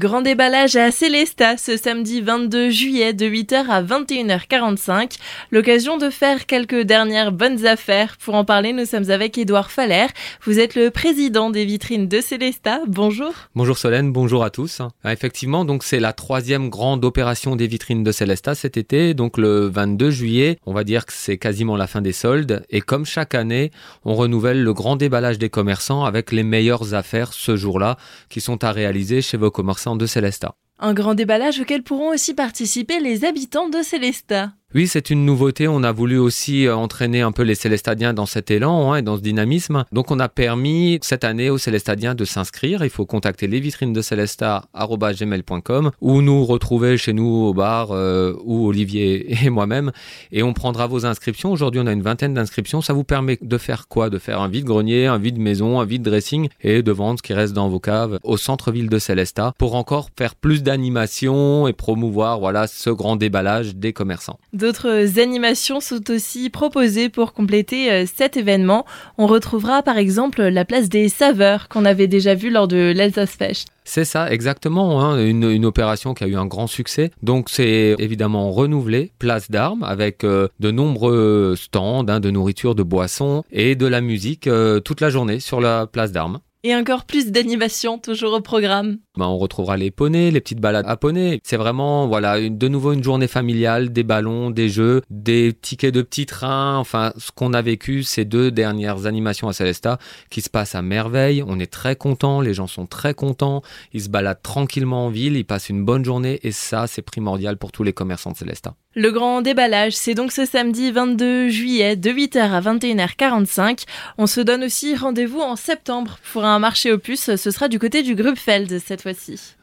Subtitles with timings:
[0.00, 5.18] Grand déballage à Célesta ce samedi 22 juillet de 8h à 21h45.
[5.50, 8.16] L'occasion de faire quelques dernières bonnes affaires.
[8.16, 10.06] Pour en parler, nous sommes avec Édouard Faller.
[10.46, 12.80] Vous êtes le président des vitrines de Célesta.
[12.86, 13.34] Bonjour.
[13.54, 14.80] Bonjour Solène, bonjour à tous.
[15.04, 19.12] Ah, effectivement, donc c'est la troisième grande opération des vitrines de Célesta cet été.
[19.12, 22.64] Donc le 22 juillet, on va dire que c'est quasiment la fin des soldes.
[22.70, 23.70] Et comme chaque année,
[24.06, 27.98] on renouvelle le grand déballage des commerçants avec les meilleures affaires ce jour-là
[28.30, 30.54] qui sont à réaliser chez vos commerçants de Célesta.
[30.78, 34.52] Un grand déballage auquel pourront aussi participer les habitants de Célesta.
[34.72, 35.66] Oui, c'est une nouveauté.
[35.66, 39.02] On a voulu aussi euh, entraîner un peu les Célestadiens dans cet élan hein, et
[39.02, 39.84] dans ce dynamisme.
[39.90, 42.84] Donc, on a permis cette année aux Célestadiens de s'inscrire.
[42.84, 48.32] Il faut contacter les vitrines de Célesta@gmail.com ou nous retrouver chez nous au bar euh,
[48.44, 49.90] ou Olivier et moi-même
[50.30, 51.50] et on prendra vos inscriptions.
[51.50, 52.80] Aujourd'hui, on a une vingtaine d'inscriptions.
[52.80, 54.08] Ça vous permet de faire quoi?
[54.08, 57.68] De faire un vide-grenier, un vide-maison, un vide-dressing et de vendre ce qui reste dans
[57.68, 62.90] vos caves au centre-ville de Célesta pour encore faire plus d'animation et promouvoir voilà ce
[62.90, 64.38] grand déballage des commerçants.
[64.60, 68.84] D'autres animations sont aussi proposées pour compléter euh, cet événement.
[69.16, 73.30] On retrouvera par exemple la place des saveurs qu'on avait déjà vu lors de l'Alsace
[73.30, 73.68] Fest.
[73.84, 77.10] C'est ça, exactement, hein, une, opération qui a eu un grand succès.
[77.22, 82.82] Donc c'est évidemment renouvelé, place d'armes, avec euh, de nombreux stands hein, de nourriture, de
[82.82, 86.40] boissons et de la musique euh, toute la journée sur la place d'armes.
[86.62, 88.98] Et encore plus d'animation toujours au programme.
[89.18, 91.40] On retrouvera les poneys, les petites balades à poneys.
[91.42, 96.02] C'est vraiment, voilà, de nouveau une journée familiale, des ballons, des jeux, des tickets de
[96.02, 96.76] petits trains.
[96.76, 99.98] Enfin, ce qu'on a vécu ces deux dernières animations à Celesta
[100.30, 101.42] qui se passent à merveille.
[101.44, 103.62] On est très contents, les gens sont très contents.
[103.92, 107.56] Ils se baladent tranquillement en ville, ils passent une bonne journée et ça, c'est primordial
[107.56, 108.74] pour tous les commerçants de Celesta.
[108.96, 113.84] Le grand déballage, c'est donc ce samedi 22 juillet de 8h à 21h45.
[114.18, 117.36] On se donne aussi rendez-vous en septembre pour un marché opus.
[117.36, 119.02] Ce sera du côté du Grubfeld cette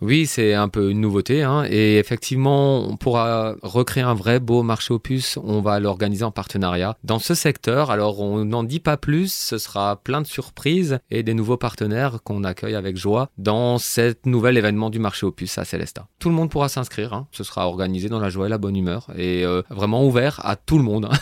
[0.00, 1.42] Oui, c'est un peu une nouveauté.
[1.42, 1.64] Hein.
[1.68, 5.38] Et effectivement, on pourra recréer un vrai beau marché opus.
[5.42, 7.90] On va l'organiser en partenariat dans ce secteur.
[7.90, 9.32] Alors, on n'en dit pas plus.
[9.32, 14.26] Ce sera plein de surprises et des nouveaux partenaires qu'on accueille avec joie dans cet
[14.26, 16.06] nouvel événement du marché opus à Célesta.
[16.18, 17.12] Tout le monde pourra s'inscrire.
[17.12, 17.26] Hein.
[17.32, 20.56] Ce sera organisé dans la joie et la bonne humeur et euh, vraiment ouvert à
[20.56, 21.08] tout le monde.